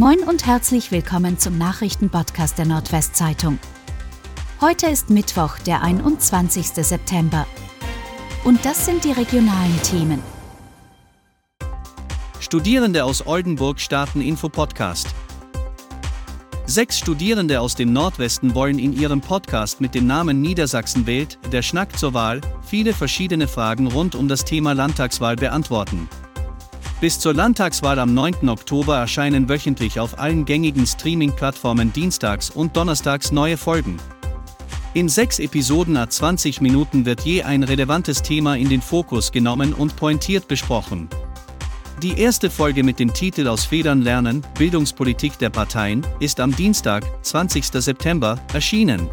[0.00, 3.58] Moin und herzlich willkommen zum Nachrichtenpodcast der Nordwestzeitung.
[4.62, 6.68] Heute ist Mittwoch, der 21.
[6.68, 7.46] September.
[8.42, 10.22] Und das sind die regionalen Themen.
[12.40, 15.08] Studierende aus Oldenburg starten Infopodcast.
[16.64, 21.60] Sechs Studierende aus dem Nordwesten wollen in ihrem Podcast mit dem Namen Niedersachsen wählt, der
[21.60, 26.08] Schnack zur Wahl, viele verschiedene Fragen rund um das Thema Landtagswahl beantworten.
[27.00, 28.50] Bis zur Landtagswahl am 9.
[28.50, 33.96] Oktober erscheinen wöchentlich auf allen gängigen Streaming-Plattformen dienstags und donnerstags neue Folgen.
[34.92, 39.72] In sechs Episoden a 20 Minuten wird je ein relevantes Thema in den Fokus genommen
[39.72, 41.08] und pointiert besprochen.
[42.02, 47.04] Die erste Folge mit dem Titel Aus Federn lernen, Bildungspolitik der Parteien, ist am Dienstag,
[47.22, 47.64] 20.
[47.64, 49.08] September, erschienen.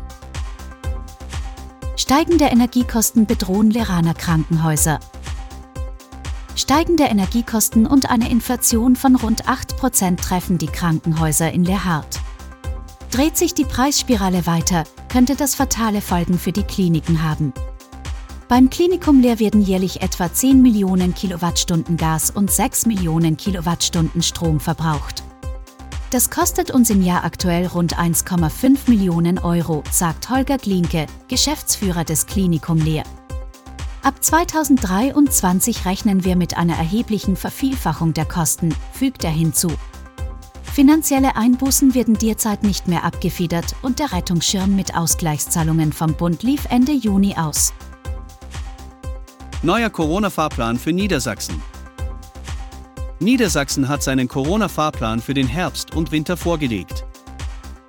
[1.95, 4.99] Steigende Energiekosten bedrohen Leraner Krankenhäuser.
[6.57, 12.19] Steigende Energiekosten und eine Inflation von rund 8% treffen die Krankenhäuser in Leerhardt.
[13.11, 17.53] Dreht sich die Preisspirale weiter, könnte das fatale Folgen für die Kliniken haben.
[18.47, 24.59] Beim Klinikum Leer werden jährlich etwa 10 Millionen Kilowattstunden Gas und 6 Millionen Kilowattstunden Strom
[24.59, 25.23] verbraucht.
[26.09, 32.25] Das kostet uns im Jahr aktuell rund 1,5 Millionen Euro, sagt Holger Glinke, Geschäftsführer des
[32.25, 33.03] Klinikum Leer.
[34.07, 39.69] Ab 2023 rechnen wir mit einer erheblichen Vervielfachung der Kosten, fügt er hinzu.
[40.63, 46.67] Finanzielle Einbußen werden derzeit nicht mehr abgefedert und der Rettungsschirm mit Ausgleichszahlungen vom Bund lief
[46.69, 47.73] Ende Juni aus.
[49.61, 51.61] Neuer Corona-Fahrplan für Niedersachsen.
[53.19, 57.05] Niedersachsen hat seinen Corona-Fahrplan für den Herbst und Winter vorgelegt.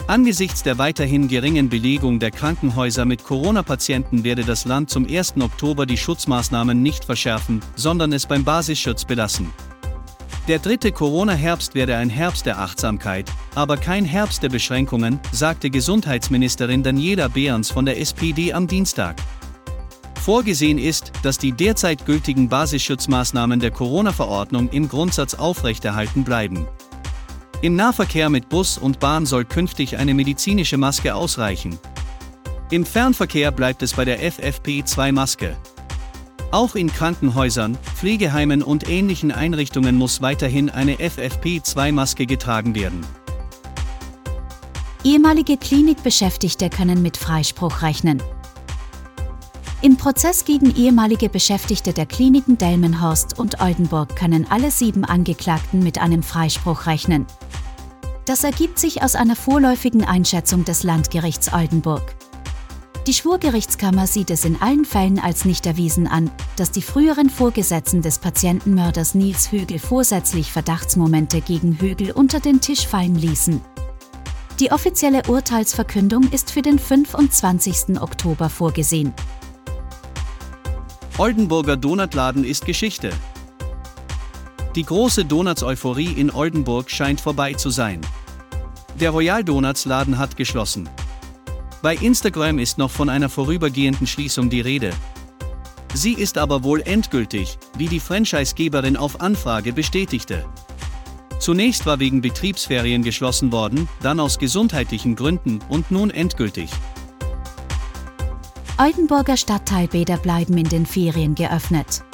[0.08, 5.34] Angesichts der weiterhin geringen Belegung der Krankenhäuser mit Corona-Patienten werde das Land zum 1.
[5.38, 9.52] Oktober die Schutzmaßnahmen nicht verschärfen, sondern es beim Basisschutz belassen.
[10.48, 16.82] Der dritte Corona-Herbst werde ein Herbst der Achtsamkeit, aber kein Herbst der Beschränkungen, sagte Gesundheitsministerin
[16.82, 19.16] Daniela Behrens von der SPD am Dienstag.
[20.22, 26.66] Vorgesehen ist, dass die derzeit gültigen Basisschutzmaßnahmen der Corona-Verordnung im Grundsatz aufrechterhalten bleiben.
[27.60, 31.76] Im Nahverkehr mit Bus und Bahn soll künftig eine medizinische Maske ausreichen.
[32.70, 35.56] Im Fernverkehr bleibt es bei der FFP2-Maske.
[36.52, 43.04] Auch in Krankenhäusern, Pflegeheimen und ähnlichen Einrichtungen muss weiterhin eine FFP2-Maske getragen werden.
[45.02, 48.22] Ehemalige Klinikbeschäftigte können mit Freispruch rechnen.
[49.88, 55.96] Im Prozess gegen ehemalige Beschäftigte der Kliniken Delmenhorst und Oldenburg können alle sieben Angeklagten mit
[55.96, 57.24] einem Freispruch rechnen.
[58.26, 62.14] Das ergibt sich aus einer vorläufigen Einschätzung des Landgerichts Oldenburg.
[63.06, 68.02] Die Schwurgerichtskammer sieht es in allen Fällen als nicht erwiesen an, dass die früheren Vorgesetzten
[68.02, 73.62] des Patientenmörders Nils Högel vorsätzlich Verdachtsmomente gegen Högel unter den Tisch fallen ließen.
[74.60, 77.98] Die offizielle Urteilsverkündung ist für den 25.
[78.02, 79.14] Oktober vorgesehen.
[81.18, 83.10] Oldenburger Donutladen ist Geschichte.
[84.76, 88.00] Die große Donuts-Euphorie in Oldenburg scheint vorbei zu sein.
[89.00, 90.88] Der Royal Donuts Laden hat geschlossen.
[91.82, 94.92] Bei Instagram ist noch von einer vorübergehenden Schließung die Rede.
[95.92, 100.44] Sie ist aber wohl endgültig, wie die Franchisegeberin auf Anfrage bestätigte.
[101.40, 106.70] Zunächst war wegen Betriebsferien geschlossen worden, dann aus gesundheitlichen Gründen und nun endgültig.
[108.80, 112.04] Oldenburger Stadtteilbäder bleiben in den Ferien geöffnet.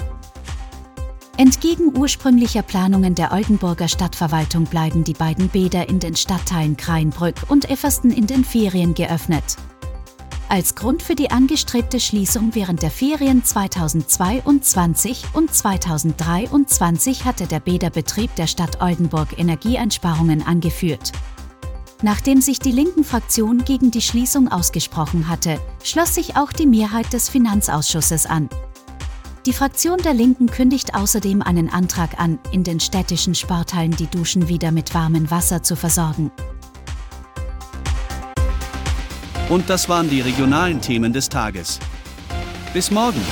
[1.36, 7.69] Entgegen ursprünglicher Planungen der Oldenburger Stadtverwaltung bleiben die beiden Bäder in den Stadtteilen Kreinbrück und
[7.69, 9.58] Effersten in den Ferien geöffnet.
[10.48, 18.34] Als Grund für die angestrebte Schließung während der Ferien 2022 und 2023 hatte der Bäderbetrieb
[18.36, 21.12] der Stadt Oldenburg Energieeinsparungen angeführt.
[22.04, 27.10] Nachdem sich die linken Fraktion gegen die Schließung ausgesprochen hatte, schloss sich auch die Mehrheit
[27.15, 28.50] des Finanzausschusses an.
[29.47, 34.48] Die Fraktion der Linken kündigt außerdem einen Antrag an, in den städtischen Sporthallen die Duschen
[34.48, 36.31] wieder mit warmem Wasser zu versorgen.
[39.49, 41.81] Und das waren die regionalen Themen des Tages.
[42.75, 43.23] Bis morgen!